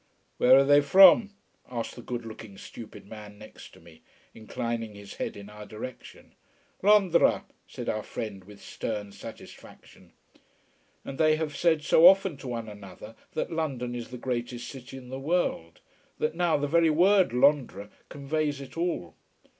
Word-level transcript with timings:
"Where 0.39 0.57
are 0.57 0.63
they 0.63 0.81
from?" 0.81 1.35
asked 1.69 1.95
the 1.95 2.01
good 2.01 2.25
looking 2.25 2.57
stupid 2.57 3.05
man 3.05 3.37
next 3.37 3.71
to 3.75 3.79
me, 3.79 4.01
inclining 4.33 4.95
his 4.95 5.17
head 5.17 5.37
in 5.37 5.47
our 5.47 5.63
direction. 5.67 6.33
"Londra," 6.81 7.45
said 7.67 7.87
our 7.87 8.01
friend, 8.01 8.43
with 8.45 8.59
stern 8.63 9.11
satisfaction: 9.11 10.13
and 11.05 11.19
they 11.19 11.35
have 11.35 11.55
said 11.55 11.83
so 11.83 12.07
often 12.07 12.35
to 12.37 12.47
one 12.47 12.67
another 12.67 13.13
that 13.33 13.51
London 13.51 13.93
is 13.93 14.07
the 14.09 14.17
greatest 14.17 14.67
city 14.67 14.97
in 14.97 15.09
the 15.09 15.19
world, 15.19 15.81
that 16.17 16.33
now 16.33 16.57
the 16.57 16.65
very 16.67 16.89
word 16.89 17.31
Londra 17.31 17.91
conveys 18.09 18.59
it 18.59 18.75
all. 18.75 19.13